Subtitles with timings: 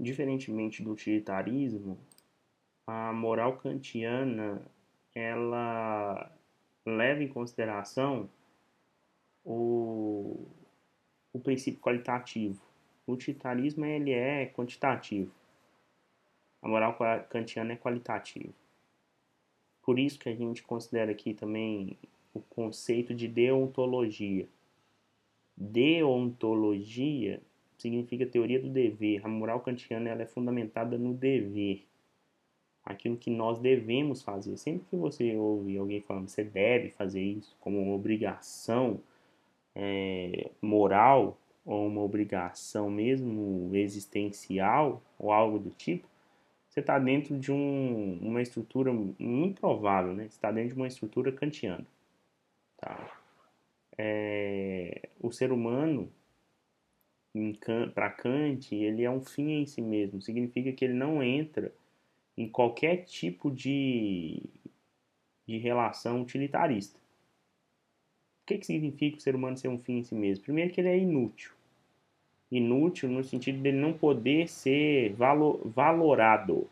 [0.00, 1.98] diferentemente do utilitarismo,
[2.86, 4.62] a moral kantiana
[5.14, 6.34] ela
[6.86, 8.28] leva em consideração
[9.44, 10.46] o,
[11.32, 12.60] o princípio qualitativo.
[13.06, 15.30] O utilitarismo ele é quantitativo.
[16.62, 16.96] A moral
[17.28, 18.52] kantiana é qualitativa.
[19.82, 21.98] Por isso que a gente considera aqui também
[22.32, 24.48] o conceito de deontologia.
[25.56, 27.42] Deontologia
[27.82, 29.20] significa teoria do dever.
[29.24, 31.84] A moral kantiana ela é fundamentada no dever.
[32.84, 34.56] Aquilo que nós devemos fazer.
[34.56, 39.00] Sempre que você ouve alguém falando você deve fazer isso como uma obrigação
[39.74, 46.08] é, moral ou uma obrigação mesmo existencial ou algo do tipo,
[46.68, 50.22] você está dentro de um, uma estrutura improvável, né?
[50.24, 51.84] Você está dentro de uma estrutura kantiana.
[52.76, 53.20] Tá?
[53.98, 56.10] É, o ser humano,
[57.94, 60.20] para Kant, ele é um fim em si mesmo.
[60.20, 61.72] Significa que ele não entra
[62.36, 64.42] em qualquer tipo de,
[65.46, 66.98] de relação utilitarista.
[68.42, 70.44] O que, que significa o ser humano ser um fim em si mesmo?
[70.44, 71.52] Primeiro que ele é inútil
[72.50, 76.68] inútil no sentido dele não poder ser valor, valorado.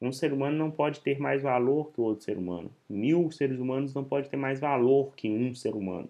[0.00, 2.70] Um ser humano não pode ter mais valor que o outro ser humano.
[2.88, 6.08] Mil seres humanos não pode ter mais valor que um ser humano.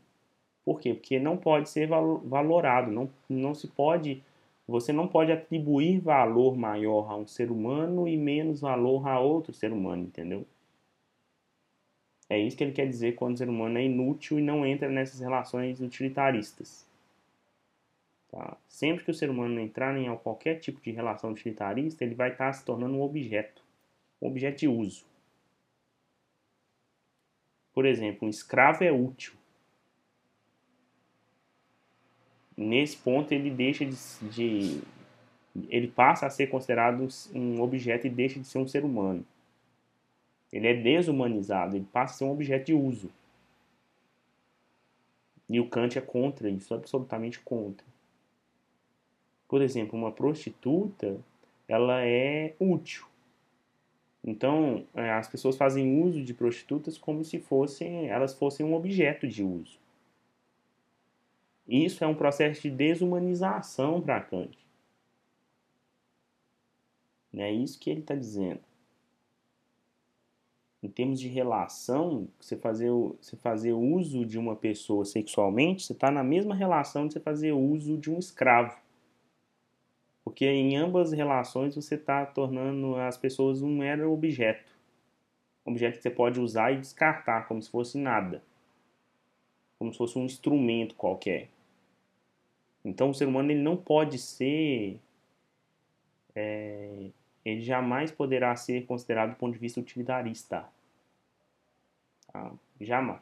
[0.67, 0.95] Por quê?
[0.95, 4.21] Porque não pode ser valorado, não, não se pode,
[4.67, 9.53] você não pode atribuir valor maior a um ser humano e menos valor a outro
[9.55, 10.45] ser humano, entendeu?
[12.29, 14.89] É isso que ele quer dizer quando o ser humano é inútil e não entra
[14.89, 16.85] nessas relações utilitaristas.
[18.29, 18.57] Tá?
[18.67, 22.53] Sempre que o ser humano entrar em qualquer tipo de relação utilitarista, ele vai estar
[22.53, 23.63] se tornando um objeto,
[24.21, 25.05] um objeto de uso.
[27.73, 29.35] Por exemplo, um escravo é útil.
[32.57, 33.97] Nesse ponto ele deixa de,
[34.31, 34.83] de
[35.69, 39.25] ele passa a ser considerado um objeto e deixa de ser um ser humano.
[40.53, 43.11] Ele é desumanizado, ele passa a ser um objeto de uso.
[45.49, 47.87] E o Kant é contra isso, absolutamente contra.
[49.49, 51.19] Por exemplo, uma prostituta,
[51.69, 53.07] ela é útil.
[54.25, 59.29] Então, é, as pessoas fazem uso de prostitutas como se fossem, elas fossem um objeto
[59.29, 59.79] de uso.
[61.69, 64.57] Isso é um processo de desumanização para Kant.
[67.35, 68.61] É isso que ele está dizendo.
[70.83, 76.11] Em termos de relação, você fazer, você fazer uso de uma pessoa sexualmente, você está
[76.11, 78.79] na mesma relação de você fazer uso de um escravo.
[80.25, 84.73] Porque em ambas relações você está tornando as pessoas um mero objeto.
[85.67, 88.43] Um objeto que você pode usar e descartar, como se fosse nada.
[89.79, 91.49] Como se fosse um instrumento qualquer.
[92.87, 95.01] Então o ser humano ele não pode ser.
[96.37, 97.11] É,
[97.45, 100.65] ele jamais poderá ser considerado do ponto de vista utilitarista.
[102.33, 102.53] Tá?
[102.81, 103.21] Jamais.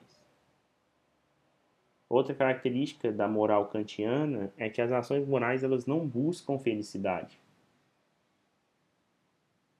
[2.11, 7.41] Outra característica da moral kantiana é que as ações morais elas não buscam felicidade.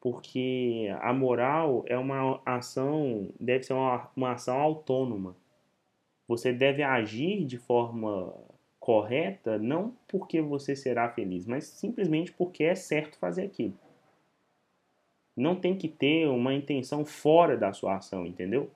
[0.01, 5.37] Porque a moral é uma ação, deve ser uma, uma ação autônoma.
[6.27, 8.35] Você deve agir de forma
[8.85, 13.73] correta não porque você será feliz, mas simplesmente porque é certo fazer aquilo.
[15.35, 18.71] Não tem que ter uma intenção fora da sua ação, entendeu?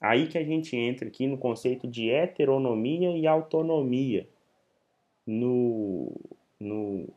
[0.00, 4.28] Aí que a gente entra aqui no conceito de heteronomia e autonomia
[5.24, 6.12] no,
[6.58, 7.08] no,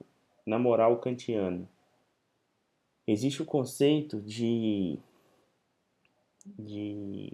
[0.45, 1.67] na moral kantiana.
[3.07, 4.99] Existe o conceito de,
[6.45, 7.33] de,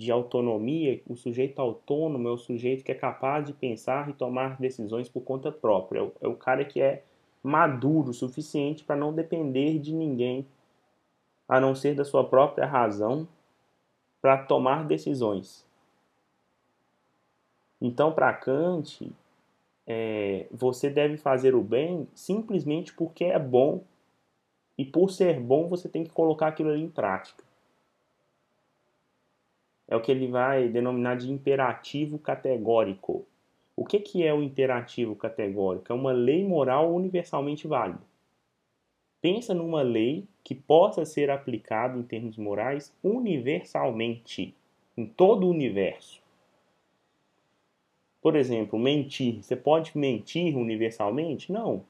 [0.00, 4.58] de autonomia, o sujeito autônomo é o sujeito que é capaz de pensar e tomar
[4.58, 5.98] decisões por conta própria.
[6.22, 7.04] É o, é cara que é
[7.42, 10.46] maduro o suficiente para não depender de ninguém,
[11.46, 13.28] a não ser da sua própria razão
[14.22, 15.66] para tomar decisões.
[17.78, 19.12] Então, para Kant,
[19.86, 23.84] é, você deve fazer o bem simplesmente porque é bom
[24.78, 27.49] e por ser bom você tem que colocar aquilo ali em prática.
[29.90, 33.26] É o que ele vai denominar de imperativo categórico.
[33.74, 35.92] O que, que é o imperativo categórico?
[35.92, 38.00] É uma lei moral universalmente válida.
[39.20, 44.54] Pensa numa lei que possa ser aplicada em termos morais universalmente,
[44.96, 46.22] em todo o universo.
[48.22, 49.42] Por exemplo, mentir.
[49.42, 51.50] Você pode mentir universalmente?
[51.50, 51.82] Não.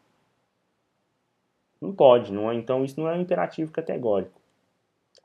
[1.79, 2.55] Não pode, não é?
[2.55, 4.40] Então isso não é um imperativo categórico.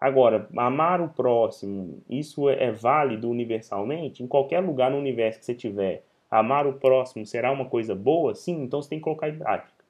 [0.05, 4.21] Agora, amar o próximo, isso é, é válido universalmente?
[4.21, 8.35] Em qualquer lugar no universo que você tiver, amar o próximo será uma coisa boa?
[8.35, 9.83] Sim, então você tem que colocar em prática.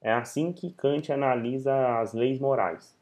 [0.00, 2.98] É assim que Kant analisa as leis morais.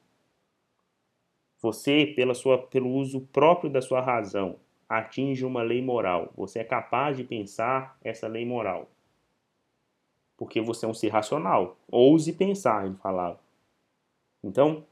[1.62, 4.56] Você, pela sua, pelo uso próprio da sua razão,
[4.88, 6.32] atinge uma lei moral.
[6.36, 8.88] Você é capaz de pensar essa lei moral.
[10.36, 11.76] Porque você é um ser racional.
[11.88, 13.38] Ouse pensar, ele falava.
[14.42, 14.84] Então,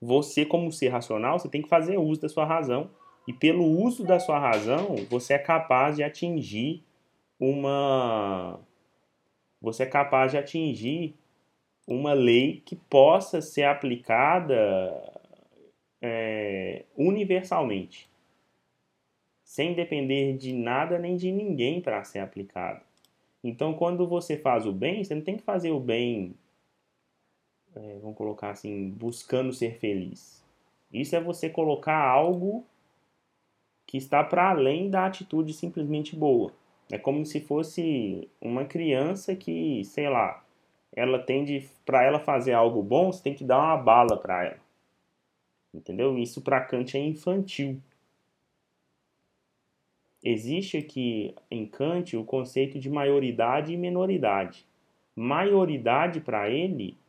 [0.00, 2.90] você, como ser racional, você tem que fazer uso da sua razão.
[3.28, 6.82] E pelo uso da sua razão, você é capaz de atingir
[7.38, 8.58] uma.
[9.60, 11.14] Você é capaz de atingir
[11.86, 15.20] uma lei que possa ser aplicada
[16.00, 18.08] é, universalmente,
[19.44, 22.82] sem depender de nada nem de ninguém para ser aplicada.
[23.42, 26.34] Então, quando você faz o bem, você não tem que fazer o bem,
[27.74, 30.44] é, vamos colocar assim, buscando ser feliz.
[30.92, 32.64] Isso é você colocar algo
[33.86, 36.52] que está para além da atitude simplesmente boa.
[36.90, 40.44] É como se fosse uma criança que, sei lá,
[40.94, 44.60] ela tende para ela fazer algo bom, você tem que dar uma bala para ela.
[45.72, 46.18] Entendeu?
[46.18, 47.80] Isso para Kant é infantil.
[50.22, 54.66] Existe aqui em Kant o conceito de maioridade e menoridade.
[55.14, 56.99] Maioridade para ele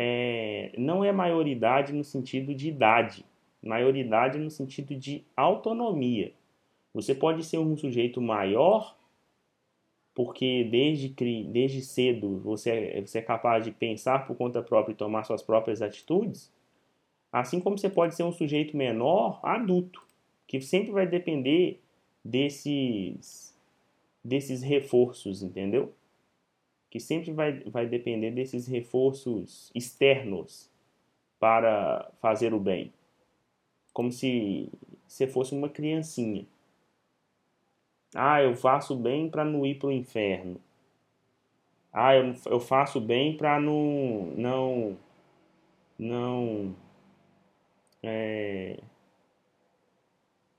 [0.00, 3.26] é, não é maioridade no sentido de idade,
[3.60, 6.32] maioridade no sentido de autonomia.
[6.94, 8.96] Você pode ser um sujeito maior
[10.14, 11.08] porque desde,
[11.44, 15.42] desde cedo você é, você é capaz de pensar por conta própria e tomar suas
[15.42, 16.52] próprias atitudes,
[17.32, 20.00] assim como você pode ser um sujeito menor, adulto,
[20.46, 21.80] que sempre vai depender
[22.24, 23.52] desses,
[24.24, 25.92] desses reforços, entendeu?
[26.90, 30.70] Que sempre vai, vai depender desses reforços externos
[31.38, 32.92] para fazer o bem.
[33.92, 34.70] Como se
[35.06, 36.46] você fosse uma criancinha.
[38.14, 40.60] Ah, eu faço bem para não ir para o inferno.
[41.92, 44.98] Ah, eu, eu faço bem para não não
[45.98, 46.76] não
[48.02, 48.78] é,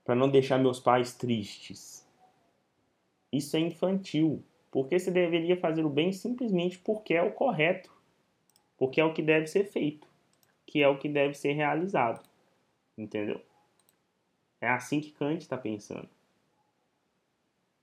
[0.04, 2.06] para não deixar meus pais tristes.
[3.32, 7.90] Isso é infantil, porque você deveria fazer o bem simplesmente porque é o correto,
[8.76, 10.06] porque é o que deve ser feito,
[10.66, 12.24] que é o que deve ser realizado,
[12.96, 13.40] entendeu?
[14.60, 16.08] É assim que Kant está pensando.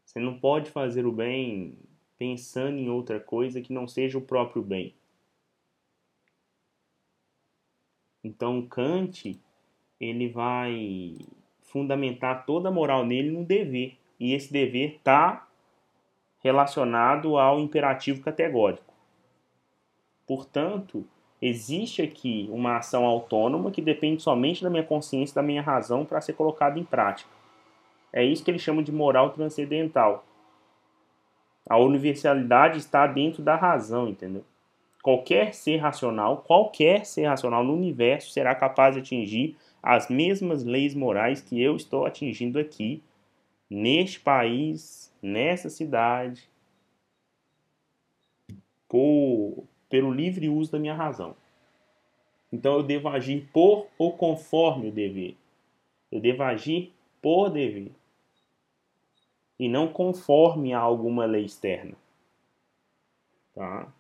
[0.06, 1.78] Você não pode fazer o bem
[2.18, 4.96] pensando em outra coisa que não seja o próprio bem.
[8.24, 9.40] Então Kant
[10.00, 11.18] ele vai
[11.62, 15.47] fundamentar toda a moral nele no dever e esse dever está
[16.48, 18.94] relacionado ao imperativo categórico.
[20.26, 21.06] Portanto,
[21.42, 26.22] existe aqui uma ação autônoma que depende somente da minha consciência, da minha razão para
[26.22, 27.30] ser colocada em prática.
[28.12, 30.26] É isso que ele chama de moral transcendental.
[31.70, 34.44] A universalidade está dentro da razão, entendeu?
[35.04, 40.96] Qualquer ser racional, qualquer ser racional no universo será capaz de atingir as mesmas leis
[40.96, 43.04] morais que eu estou atingindo aqui,
[43.70, 46.50] neste país, nessa cidade,
[48.88, 51.36] por, pelo livre uso da minha razão.
[52.52, 55.36] Então eu devo agir por ou conforme o dever.
[56.12, 57.92] Eu devo agir por dever
[59.60, 61.96] e não conforme a alguma lei externa.
[63.54, 63.92] Tá?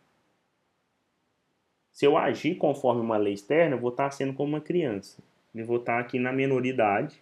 [1.91, 5.21] Se eu agir conforme uma lei externa, eu vou estar sendo como uma criança.
[5.53, 7.21] Eu vou estar aqui na menoridade.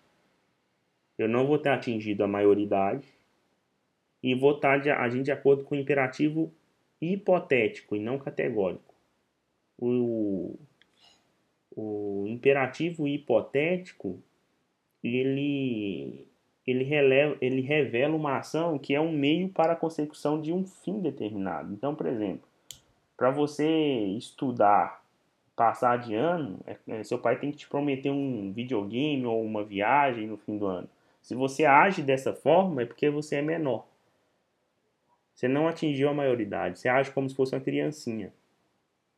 [1.18, 3.08] Eu não vou ter atingido a maioridade.
[4.22, 6.52] E vou estar agindo de acordo com o imperativo
[7.02, 8.94] hipotético e não categórico.
[9.78, 10.58] O,
[11.76, 14.20] o imperativo hipotético
[15.04, 16.28] ele
[16.66, 20.66] ele, releva, ele revela uma ação que é um meio para a consecução de um
[20.66, 21.72] fim determinado.
[21.72, 22.48] Então, por exemplo,
[23.16, 23.68] para você
[24.18, 25.04] estudar,
[25.56, 29.64] passar de ano, é, é, seu pai tem que te prometer um videogame ou uma
[29.64, 30.90] viagem no fim do ano.
[31.26, 33.88] Se você age dessa forma, é porque você é menor.
[35.34, 36.78] Você não atingiu a maioridade.
[36.78, 38.32] Você age como se fosse uma criancinha.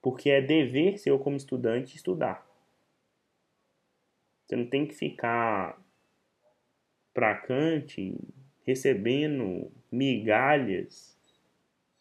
[0.01, 2.47] Porque é dever seu como estudante estudar.
[4.45, 5.77] Você não tem que ficar
[7.13, 8.17] para Kant
[8.65, 11.19] recebendo migalhas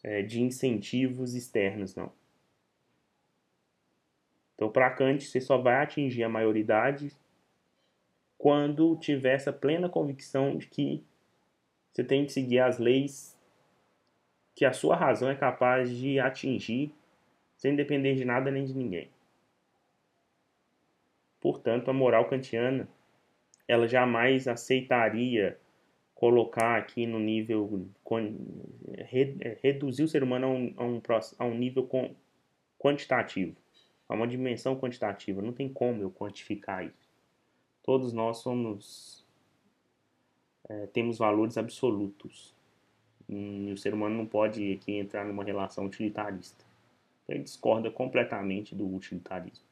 [0.01, 2.13] é, de incentivos externos, não.
[4.55, 7.13] Então, para Kant, você só vai atingir a maioridade
[8.37, 11.03] quando tiver essa plena convicção de que
[11.91, 13.37] você tem que seguir as leis
[14.55, 16.91] que a sua razão é capaz de atingir
[17.57, 19.09] sem depender de nada nem de ninguém.
[21.39, 22.87] Portanto, a moral kantiana
[23.67, 25.57] ela jamais aceitaria
[26.15, 27.87] colocar aqui no nível
[29.61, 31.01] reduzir o ser humano a um, a um,
[31.37, 31.87] a um nível
[32.79, 33.55] quantitativo.
[34.09, 35.41] É uma dimensão quantitativa.
[35.41, 37.06] Não tem como eu quantificar isso.
[37.87, 39.25] Todos nós somos
[40.67, 42.53] é, temos valores absolutos.
[43.29, 46.65] E o ser humano não pode aqui entrar numa relação utilitarista.
[47.29, 49.66] Ele discorda completamente do utilitarismo.